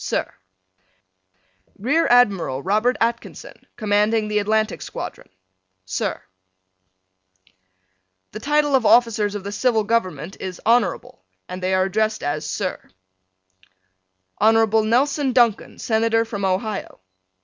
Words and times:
Sir: 0.03 0.33
Rear 1.77 2.07
Admiral 2.07 2.63
Robert 2.63 2.97
Atkinson, 2.99 3.67
Commanding 3.75 4.27
the 4.29 4.39
Atlantic 4.39 4.81
Squadron. 4.81 5.29
Sir: 5.85 6.23
The 8.31 8.39
title 8.39 8.73
of 8.73 8.83
officers 8.83 9.35
of 9.35 9.43
the 9.43 9.51
Civil 9.51 9.83
Government 9.83 10.37
is 10.39 10.59
Honorable 10.65 11.23
and 11.47 11.61
they 11.61 11.75
are 11.75 11.83
addressed 11.83 12.23
as 12.23 12.49
Sir. 12.49 12.89
Hon. 14.39 14.65
Nelson 14.89 15.33
Duncan, 15.33 15.77
Senator 15.77 16.25
from 16.25 16.45
Ohio. 16.45 16.99